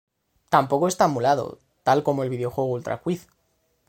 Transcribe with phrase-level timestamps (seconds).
[0.49, 3.27] Tampoco está emulado, tal como el videojuego Ultra Quiz.